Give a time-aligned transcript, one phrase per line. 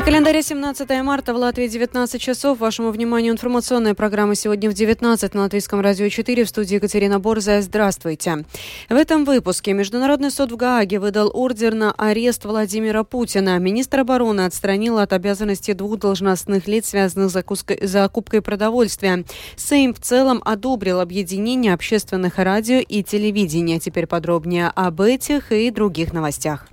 [0.00, 2.58] На календаре 17 марта в Латвии 19 часов.
[2.58, 7.60] Вашему вниманию информационная программа сегодня в 19 на Латвийском радио 4 в студии Екатерина Борзая.
[7.60, 8.46] Здравствуйте.
[8.88, 13.58] В этом выпуске Международный суд в Гааге выдал ордер на арест Владимира Путина.
[13.58, 17.34] Министр обороны отстранил от обязанности двух должностных лиц, связанных с
[17.82, 19.26] закупкой продовольствия.
[19.56, 23.78] Сейм в целом одобрил объединение общественных радио и телевидения.
[23.78, 26.68] Теперь подробнее об этих и других новостях.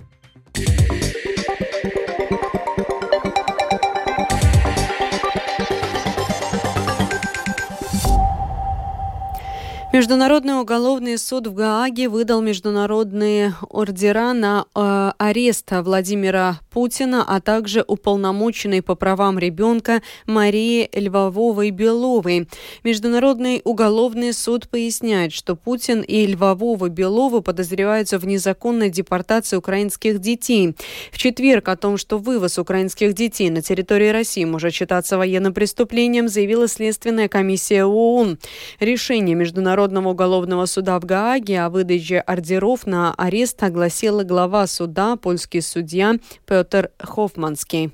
[9.90, 17.82] Международный уголовный суд в Гааге выдал международные ордера на э, арест Владимира Путина, а также
[17.88, 22.48] уполномоченной по правам ребенка Марии Львововой-Беловой.
[22.84, 30.76] Международный уголовный суд поясняет, что Путин и Львовова-Белова подозреваются в незаконной депортации украинских детей.
[31.10, 36.28] В четверг о том, что вывоз украинских детей на территории России может считаться военным преступлением,
[36.28, 38.38] заявила Следственная комиссия ООН.
[38.80, 45.14] Решение Международного Международного уголовного суда в Гааге о выдаче ордеров на арест огласила глава суда,
[45.14, 47.92] польский судья Петр Хофманский.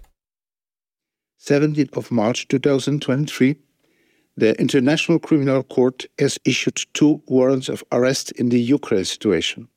[1.38, 3.58] 17th of March 2023,
[4.38, 9.68] the International Criminal Court has issued two warrants of arrest in the Ukraine situation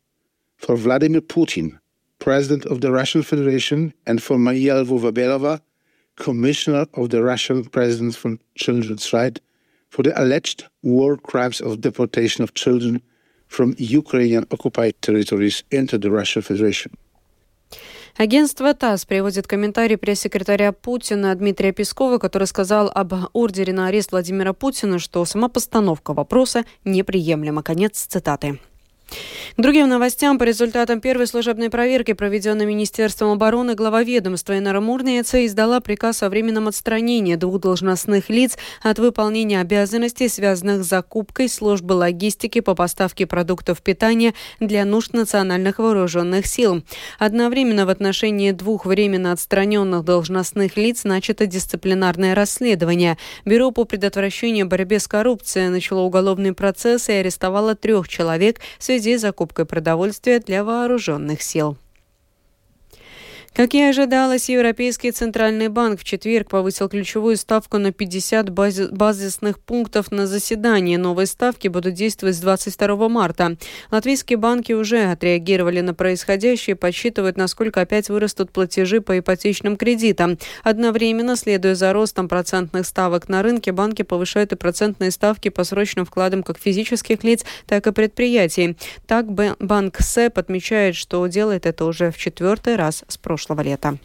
[0.56, 1.78] for Vladimir Putin,
[2.20, 5.60] President of the Russian Federation, and for Maria Lvova-Belova,
[6.16, 9.42] Commissioner of the Russian President for Children's Rights,
[9.90, 13.02] for the alleged war crimes of deportation of children
[13.48, 16.92] from Ukrainian occupied territories into the Russian Federation.
[18.18, 24.54] Агентство ТАСС приводит комментарий пресс-секретаря Путина Дмитрия Пескова, который сказал об ордере на арест Владимира
[24.54, 27.62] Путина, что сама постановка вопроса неприемлема.
[27.62, 28.60] Конец цитаты.
[29.08, 30.38] К другим новостям.
[30.38, 36.30] По результатам первой служебной проверки, проведенной Министерством обороны, глава ведомства Инара Мурниеца издала приказ о
[36.30, 43.26] временном отстранении двух должностных лиц от выполнения обязанностей, связанных с закупкой службы логистики по поставке
[43.26, 46.84] продуктов питания для нужд национальных вооруженных сил.
[47.18, 53.18] Одновременно в отношении двух временно отстраненных должностных лиц начато дисциплинарное расследование.
[53.46, 58.97] Бюро по предотвращению борьбе с коррупцией начало уголовный процесс и арестовало трех человек в связи
[59.00, 61.78] с закупкой продовольствия для вооруженных сил.
[63.58, 69.60] Как и ожидалось, Европейский Центральный банк в четверг повысил ключевую ставку на 50 бази- базисных
[69.60, 70.96] пунктов на заседании.
[70.96, 73.58] Новые ставки будут действовать с 22 марта.
[73.90, 80.38] Латвийские банки уже отреагировали на происходящее и подсчитывают, насколько опять вырастут платежи по ипотечным кредитам.
[80.62, 86.06] Одновременно, следуя за ростом процентных ставок на рынке, банки повышают и процентные ставки по срочным
[86.06, 88.78] вкладам как физических лиц, так и предприятий.
[89.08, 93.98] Так, банк СЭП отмечает, что делает это уже в четвертый раз с прошлого прошлого лета.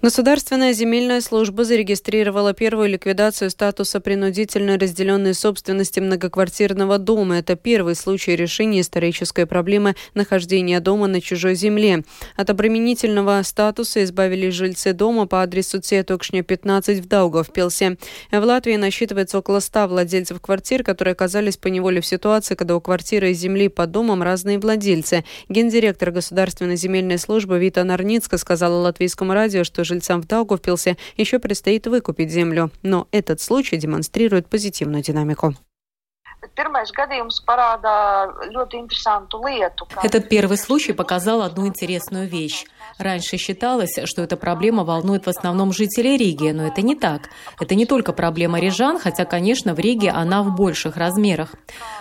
[0.00, 7.38] Государственная земельная служба зарегистрировала первую ликвидацию статуса принудительной разделенной собственности многоквартирного дома.
[7.38, 12.04] Это первый случай решения исторической проблемы нахождения дома на чужой земле.
[12.36, 17.98] От обременительного статуса избавились жильцы дома по адресу Цетокшня, 15 в Даугавпилсе.
[18.30, 22.80] В Латвии насчитывается около 100 владельцев квартир, которые оказались по неволе в ситуации, когда у
[22.80, 25.24] квартиры и земли под домом разные владельцы.
[25.48, 31.86] Гендиректор Государственной земельной службы Вита Нарницка сказала латвийскому радио, что жильцам в Даугавпилсе еще предстоит
[31.86, 35.56] выкупить землю, но этот случай демонстрирует позитивную динамику.
[40.04, 42.64] Этот первый случай показал одну интересную вещь.
[42.98, 47.30] Раньше считалось, что эта проблема волнует в основном жителей Риги, но это не так.
[47.60, 51.54] Это не только проблема рижан, хотя, конечно, в Риге она в больших размерах.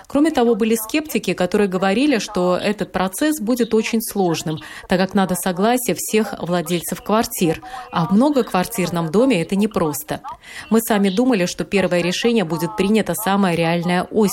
[0.07, 5.35] Кроме того, были скептики, которые говорили, что этот процесс будет очень сложным, так как надо
[5.35, 7.61] согласие всех владельцев квартир.
[7.91, 10.21] А в многоквартирном доме это непросто.
[10.69, 14.26] Мы сами думали, что первое решение будет принято самое реальное осенью,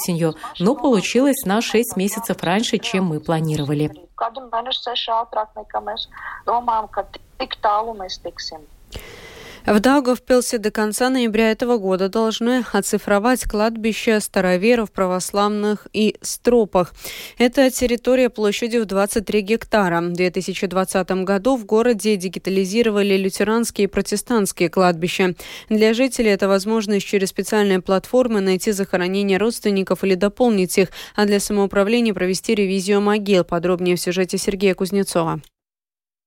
[0.58, 3.90] но получилось на 6 месяцев раньше, чем мы планировали.
[9.66, 16.92] В Даугавпилсе до конца ноября этого года должны оцифровать кладбище староверов, православных и стропах.
[17.38, 20.02] Это территория площадью в 23 гектара.
[20.02, 25.34] В 2020 году в городе дигитализировали лютеранские и протестантские кладбища.
[25.70, 31.40] Для жителей это возможность через специальные платформы найти захоронение родственников или дополнить их, а для
[31.40, 33.44] самоуправления провести ревизию могил.
[33.44, 35.40] Подробнее в сюжете Сергея Кузнецова.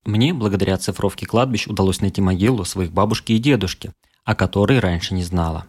[0.06, 3.92] Мне, благодаря оцифровке кладбищ, удалось найти могилу своих бабушки и дедушки,
[4.24, 5.68] о которой раньше не знала.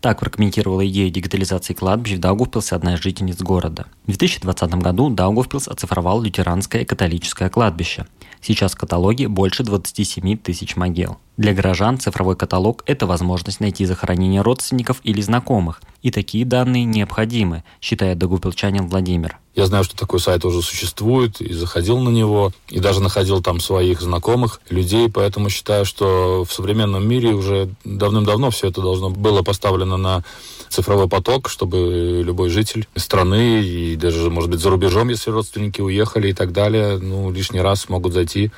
[0.00, 3.86] Так прокомментировала идею дигитализации кладбищ в Даугавпилсе одна из жительниц города.
[4.04, 8.06] В 2020 году Даугавпилс оцифровал лютеранское и католическое кладбище.
[8.46, 11.16] Сейчас в каталоге больше 27 тысяч могил.
[11.36, 15.82] Для горожан цифровой каталог– это возможность найти захоронение родственников или знакомых.
[16.02, 19.40] И такие данные необходимы, считает догупилчанин Владимир.
[19.56, 23.58] Я знаю, что такой сайт уже существует, и заходил на него, и даже находил там
[23.58, 29.42] своих знакомых людей, поэтому считаю, что в современном мире уже давным-давно все это должно было
[29.42, 30.22] поставлено на
[30.68, 36.28] цифровой поток, чтобы любой житель страны и даже, может быть, за рубежом, если родственники уехали
[36.28, 38.50] и так далее, ну, лишний раз могут зайти,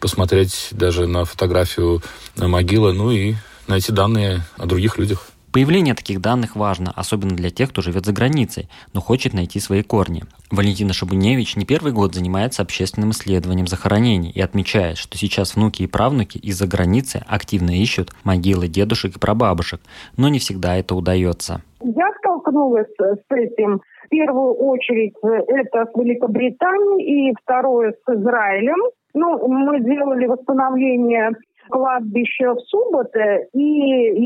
[0.00, 2.02] посмотреть даже на фотографию
[2.36, 3.34] на могилы, ну и
[3.66, 5.28] найти данные о других людях.
[5.54, 9.84] Появление таких данных важно, особенно для тех, кто живет за границей, но хочет найти свои
[9.84, 10.24] корни.
[10.50, 15.86] Валентина Шабуневич не первый год занимается общественным исследованием захоронений и отмечает, что сейчас внуки и
[15.86, 19.80] правнуки из-за границы активно ищут могилы дедушек и прабабушек,
[20.16, 21.62] но не всегда это удается.
[21.84, 28.80] Я столкнулась с этим в первую очередь это с Великобританией и второе с Израилем.
[29.14, 31.30] Ну, мы делали восстановление
[31.70, 33.48] кладбище в Субботе.
[33.52, 33.60] И,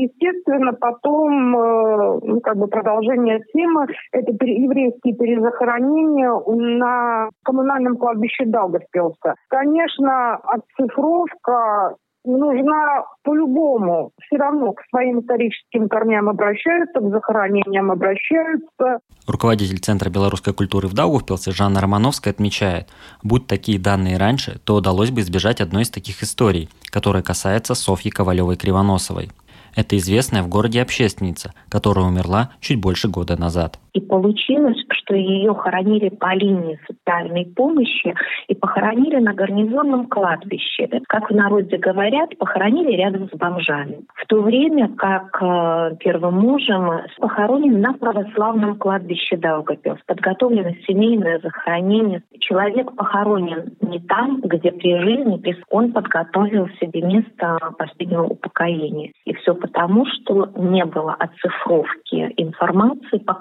[0.03, 9.35] естественно, потом э, ну, как бы продолжение темы– это еврейские перезахоронения на коммунальном кладбище Даугавпилса.
[9.49, 11.95] Конечно, оцифровка
[12.37, 14.11] нужна по-любому.
[14.21, 18.99] Все равно к своим историческим корням обращаются, к захоронениям обращаются.
[19.27, 22.87] Руководитель Центра белорусской культуры в Даугавпилсе Жанна Романовская отмечает,
[23.23, 28.11] будь такие данные раньше, то удалось бы избежать одной из таких историй, которая касается Софьи
[28.11, 29.29] Ковалевой-Кривоносовой.
[29.75, 33.79] Это известная в городе общественница, которая умерла чуть больше года назад.
[33.99, 38.15] И получилось, что ее хоронили по линии социальной помощи
[38.47, 40.87] и похоронили на гарнизонном кладбище.
[41.09, 44.05] Как в народе говорят, похоронили рядом с бомжами.
[44.15, 49.99] В то время как э, первым мужем похоронен на православном кладбище Даугапилс.
[50.05, 52.23] Подготовлено семейное захоронение.
[52.39, 59.11] Человек похоронен не там, где при жизни он подготовил себе место последнего упокоения.
[59.25, 63.33] И все потому, что не было оцифровки информации по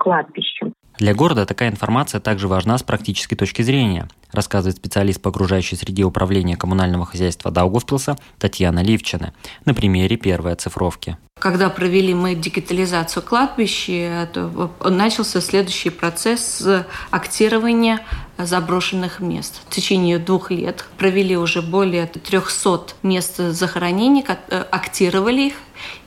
[0.48, 0.74] кладбищам.
[0.98, 6.02] Для города такая информация также важна с практической точки зрения, рассказывает специалист по окружающей среде
[6.02, 9.32] управления коммунального хозяйства Даугавпилса Татьяна Ливчина
[9.64, 11.16] на примере первой оцифровки.
[11.38, 16.66] Когда провели мы дигитализацию кладбища, то начался следующий процесс
[17.10, 18.00] актирования
[18.36, 19.60] заброшенных мест.
[19.68, 25.54] В течение двух лет провели уже более 300 мест захоронений, э, актировали их,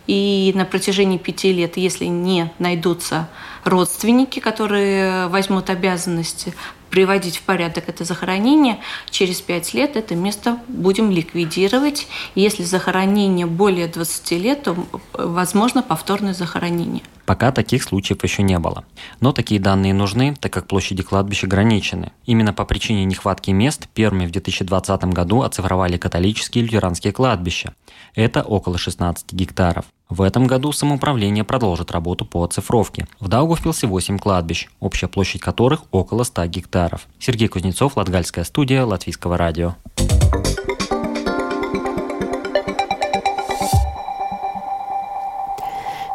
[0.08, 3.30] и на протяжении пяти лет, если не найдутся
[3.64, 6.54] родственники, которые возьмут обязанности
[6.92, 8.80] приводить в порядок это захоронение,
[9.10, 12.08] через пять лет это место будем ликвидировать.
[12.36, 14.76] Если захоронение более 20 лет, то
[15.14, 17.02] возможно повторное захоронение.
[17.26, 18.84] Пока таких случаев еще не было.
[19.22, 22.12] Но такие данные нужны, так как площади кладбища ограничены.
[22.26, 27.74] Именно по причине нехватки мест первыми в 2020 году оцифровали католические и лютеранские кладбища.
[28.16, 29.86] Это около 16 гектаров.
[30.12, 33.08] В этом году самоуправление продолжит работу по оцифровке.
[33.22, 37.08] В Даугавпилсе 8 кладбищ, общая площадь которых около 100 гектаров.
[37.18, 39.76] Сергей Кузнецов, Латгальская студия, Латвийского радио.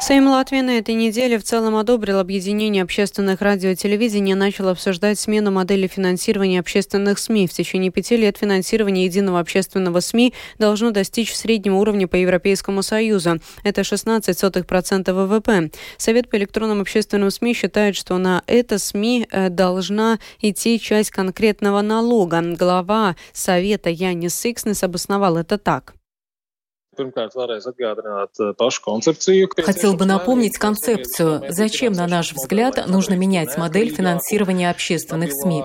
[0.07, 4.69] Сейм Латвии на этой неделе в целом одобрил объединение общественных радио и телевидения и начал
[4.69, 7.49] обсуждать смену модели финансирования общественных СМИ.
[7.49, 13.41] В течение пяти лет финансирование единого общественного СМИ должно достичь среднего уровня по Европейскому Союзу.
[13.65, 15.73] Это 16% ВВП.
[15.97, 21.81] Совет по электронным общественным СМИ считает, что на это СМИ э, должна идти часть конкретного
[21.83, 22.43] налога.
[22.57, 25.97] Глава Совета Янис Сикснес обосновал это так.
[26.99, 28.53] Э,
[29.63, 31.43] Хотел бы напомнить концепцию.
[31.49, 35.65] Зачем, на наш взгляд, нужно менять модель финансирования общественных СМИ?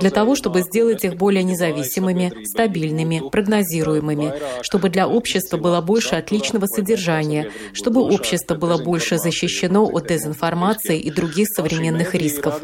[0.00, 6.66] Для того, чтобы сделать их более независимыми, стабильными, прогнозируемыми, чтобы для общества было больше отличного
[6.66, 12.60] содержания, чтобы общество было больше защищено от дезинформации и других современных рисков.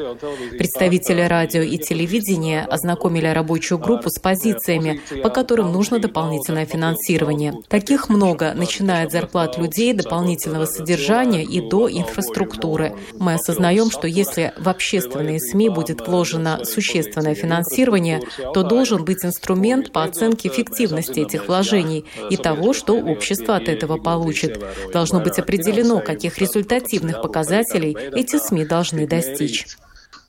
[0.53, 7.55] Представители радио и телевидения ознакомили рабочую группу с позициями, по которым нужно дополнительное финансирование.
[7.69, 12.95] Таких их много, начиная от зарплат людей, дополнительного содержания и до инфраструктуры.
[13.15, 18.21] Мы осознаем, что если в общественные СМИ будет вложено существенное финансирование,
[18.53, 23.97] то должен быть инструмент по оценке эффективности этих вложений и того, что общество от этого
[23.97, 24.63] получит.
[24.93, 29.67] Должно быть определено, каких результативных показателей эти СМИ должны достичь.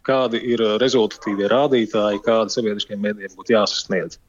[0.06, 4.20] Kādi ir rezultatīvie rādītāji, kādi sabiedriskiem mēdījiem būtu jāsasniedz?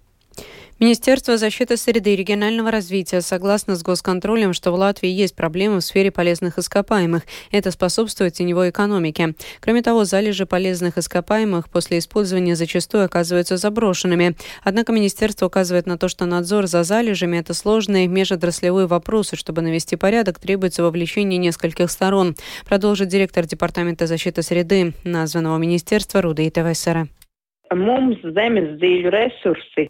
[0.79, 5.81] Министерство защиты среды и регионального развития согласно с госконтролем, что в Латвии есть проблемы в
[5.81, 7.23] сфере полезных ископаемых.
[7.51, 9.35] Это способствует теневой экономике.
[9.61, 14.37] Кроме того, залежи полезных ископаемых после использования зачастую оказываются заброшенными.
[14.63, 19.37] Однако министерство указывает на то, что надзор за залежами– это сложные межотраслевые вопросы.
[19.37, 22.37] Чтобы навести порядок, требуется вовлечение нескольких сторон.
[22.67, 27.09] Продолжит директор Департамента защиты среды названного министерства Руда Итавесера.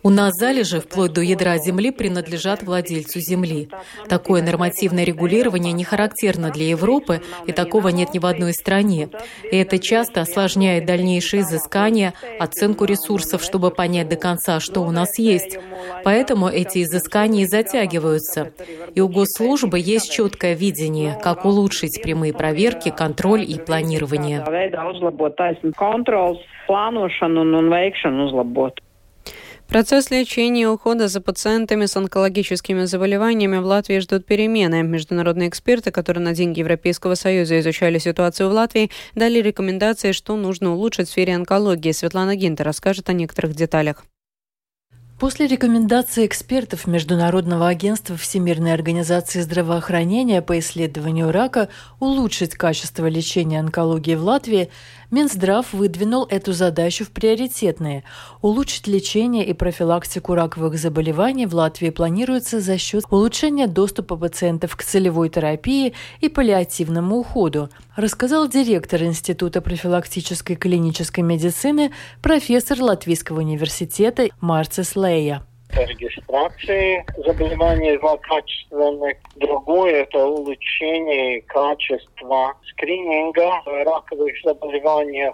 [0.02, 3.68] У нас залежи вплоть до ядра земли принадлежат владельцу земли.
[4.08, 9.08] Такое нормативное регулирование не характерно для Европы, и такого нет ни в одной стране.
[9.50, 15.18] И это часто осложняет дальнейшие изыскания, оценку ресурсов, чтобы понять до конца, что у нас
[15.18, 15.58] есть.
[16.04, 18.52] Поэтому эти изыскания затягиваются.
[18.94, 24.44] И у госслужбы есть четкое видение, как улучшить прямые проверки, контроль и планирование
[27.66, 28.80] un, veikšanu uzlabot.
[29.68, 34.84] Процесс лечения и ухода за пациентами с онкологическими заболеваниями в Латвии ждут перемены.
[34.84, 40.72] Международные эксперты, которые на деньги Европейского Союза изучали ситуацию в Латвии, дали рекомендации, что нужно
[40.72, 41.90] улучшить в сфере онкологии.
[41.90, 44.04] Светлана Гинтер расскажет о некоторых деталях.
[45.18, 51.70] После рекомендаций экспертов Международного агентства Всемирной организации здравоохранения по исследованию рака
[52.00, 54.68] улучшить качество лечения онкологии в Латвии,
[55.10, 58.04] Минздрав выдвинул эту задачу в приоритетные.
[58.42, 64.82] Улучшить лечение и профилактику раковых заболеваний в Латвии планируется за счет улучшения доступа пациентов к
[64.82, 74.96] целевой терапии и паллиативному уходу, рассказал директор Института профилактической клинической медицины, профессор Латвийского университета Марцис
[75.06, 75.42] Лея
[75.76, 79.16] регистрации заболеваний злокачественных.
[79.36, 85.30] Другое– это улучшение качества скрининга раковых заболеваний.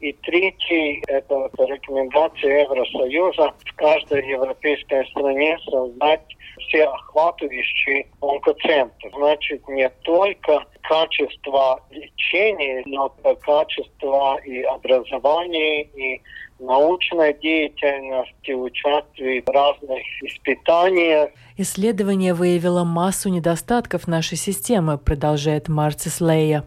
[0.00, 6.24] И третий– это рекомендация Евросоюза в каждой европейской стране создать
[6.66, 9.10] всеохватывающий онкоцентр.
[9.14, 13.08] Значит, не только качество лечения, но
[13.40, 16.22] качество и образования, и
[16.58, 21.30] научной деятельности, участии в разных испытаниях.
[21.58, 26.64] Исследование выявило массу недостатков нашей системы, продолжает Марцис Лея.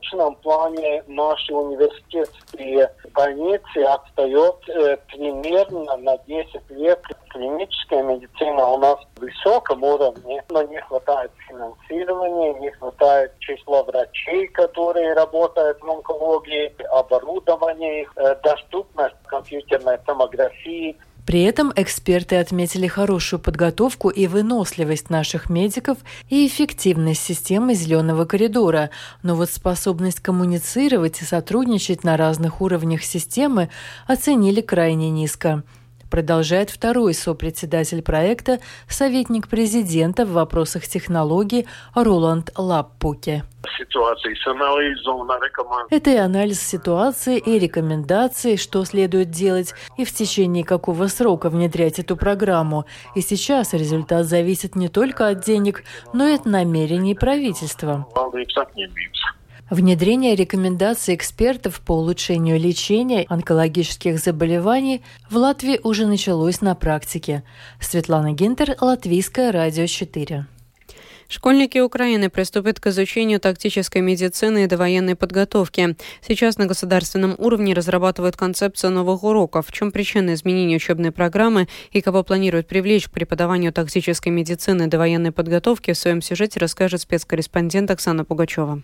[0.00, 7.02] Научном плане наши университетские больницы отстает э, примерно на 10 лет.
[7.28, 14.48] Клиническая медицина у нас в высоком уровне, но не хватает финансирования, не хватает числа врачей,
[14.48, 20.96] которые работают в онкологии, оборудования, э, доступность компьютерной томографии,
[21.30, 28.90] при этом эксперты отметили хорошую подготовку и выносливость наших медиков и эффективность системы зеленого коридора,
[29.22, 33.68] но вот способность коммуницировать и сотрудничать на разных уровнях системы
[34.08, 35.62] оценили крайне низко
[36.10, 43.44] продолжает второй сопредседатель проекта, советник президента в вопросах технологий Роланд Лаппуке.
[45.90, 51.98] Это и анализ ситуации, и рекомендации, что следует делать, и в течение какого срока внедрять
[51.98, 52.86] эту программу.
[53.14, 58.06] И сейчас результат зависит не только от денег, но и от намерений правительства.
[59.70, 65.00] Внедрение рекомендаций экспертов по улучшению лечения онкологических заболеваний
[65.30, 67.44] в Латвии уже началось на практике.
[67.80, 70.46] Светлана Гинтер, Латвийское радио 4.
[71.28, 75.94] Школьники Украины приступят к изучению тактической медицины и довоенной подготовки.
[76.20, 79.68] Сейчас на государственном уровне разрабатывают концепцию новых уроков.
[79.68, 84.88] В чем причина изменения учебной программы и кого планируют привлечь к преподаванию тактической медицины и
[84.88, 88.82] довоенной подготовки, в своем сюжете расскажет спецкорреспондент Оксана Пугачева.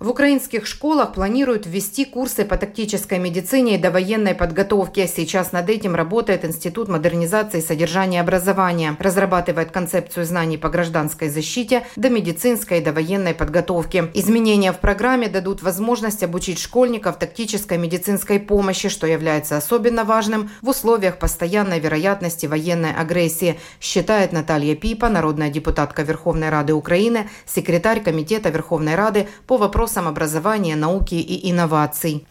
[0.00, 5.06] В украинских школах планируют ввести курсы по тактической медицине и довоенной подготовке.
[5.06, 8.96] Сейчас над этим работает Институт модернизации и содержания образования.
[8.98, 14.10] Разрабатывает концепцию знаний по гражданской защите до медицинской и довоенной подготовки.
[14.14, 20.70] Изменения в программе дадут возможность обучить школьников тактической медицинской помощи, что является особенно важным в
[20.70, 28.48] условиях постоянной вероятности военной агрессии, считает Наталья Пипа, народная депутатка Верховной Рады Украины, секретарь Комитета
[28.48, 32.24] Верховной Рады по вопросам вопросам образования, науки и инноваций.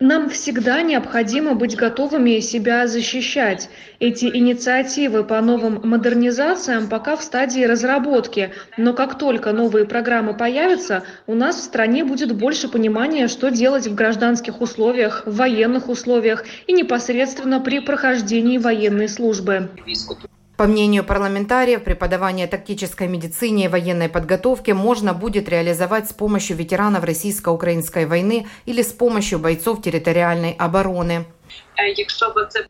[0.00, 3.68] Нам всегда необходимо быть готовыми себя защищать.
[4.00, 11.04] Эти инициативы по новым модернизациям пока в стадии разработки, но как только новые программы появятся,
[11.26, 16.44] у нас в стране будет больше понимания, что делать в гражданских условиях, в военных условиях
[16.66, 19.68] и непосредственно при прохождении военной службы.
[20.60, 27.02] По мнению парламентариев, преподавание тактической медицине и военной подготовке можно будет реализовать с помощью ветеранов
[27.04, 31.24] российско-украинской войны или с помощью бойцов территориальной обороны.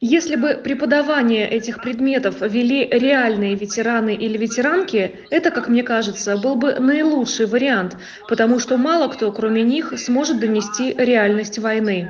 [0.00, 6.54] Если бы преподавание этих предметов вели реальные ветераны или ветеранки, это, как мне кажется, был
[6.54, 7.97] бы наилучший вариант,
[8.28, 12.09] потому что мало кто, кроме них, сможет донести реальность войны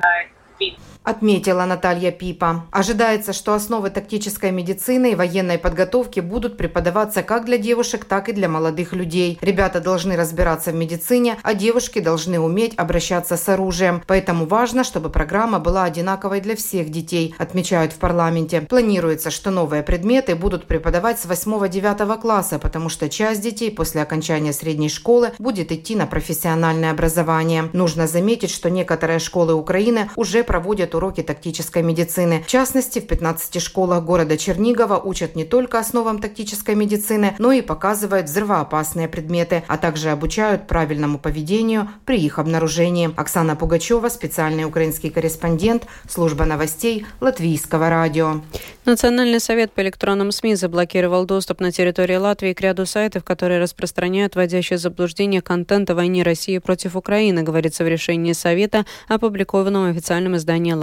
[1.03, 2.65] отметила Наталья Пипа.
[2.71, 8.33] Ожидается, что основы тактической медицины и военной подготовки будут преподаваться как для девушек, так и
[8.33, 9.39] для молодых людей.
[9.41, 14.03] Ребята должны разбираться в медицине, а девушки должны уметь обращаться с оружием.
[14.05, 18.61] Поэтому важно, чтобы программа была одинаковой для всех детей, отмечают в парламенте.
[18.61, 24.53] Планируется, что новые предметы будут преподавать с 8-9 класса, потому что часть детей после окончания
[24.53, 27.69] средней школы будет идти на профессиональное образование.
[27.73, 32.43] Нужно заметить, что некоторые школы Украины уже проводят проводят уроки тактической медицины.
[32.43, 37.61] В частности, в 15 школах города Чернигова учат не только основам тактической медицины, но и
[37.61, 43.09] показывают взрывоопасные предметы, а также обучают правильному поведению при их обнаружении.
[43.17, 48.41] Оксана Пугачева, специальный украинский корреспондент, служба новостей Латвийского радио.
[48.85, 54.35] Национальный совет по электронным СМИ заблокировал доступ на территории Латвии к ряду сайтов, которые распространяют
[54.35, 60.73] вводящее заблуждение контента войны России против Украины, говорится в решении Совета, опубликованном в официальном издании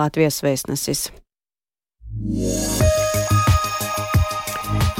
[0.42, 1.10] vēstnesis.
[2.20, 2.97] Yeah.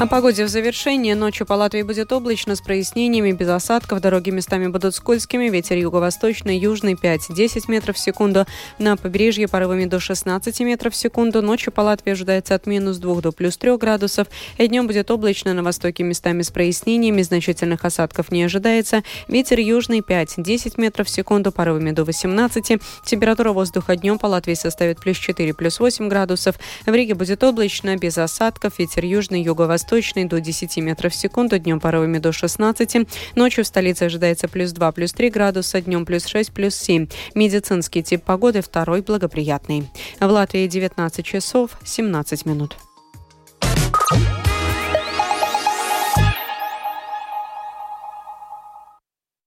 [0.01, 1.17] О погоде в завершение.
[1.17, 4.01] Ночью по Латвии будет облачно с прояснениями, без осадков.
[4.01, 5.49] Дороги местами будут скользкими.
[5.49, 8.47] Ветер юго-восточный, южный 5-10 метров в секунду.
[8.79, 11.43] На побережье порывами до 16 метров в секунду.
[11.43, 14.29] Ночью по Латвии ожидается от минус 2 до плюс 3 градусов.
[14.57, 17.23] И днем будет облачно на востоке местами с прояснениями.
[17.23, 19.03] Значительных осадков не ожидается.
[19.27, 22.81] Ветер южный 5-10 метров в секунду, порывами до 18.
[23.05, 26.55] Температура воздуха днем по Латвии составит плюс 4, плюс 8 градусов.
[26.87, 28.79] В Риге будет облачно, без осадков.
[28.79, 33.09] Ветер южный, юго-восточный юго-восточный до 10 метров в секунду, днем порывами до 16.
[33.37, 37.09] Ночью в столице ожидается плюс 2, плюс 3 градуса, днем плюс 6, плюс 7.
[37.35, 39.89] Медицинский тип погоды второй благоприятный.
[40.21, 42.77] В Латвии 19 часов 17 минут.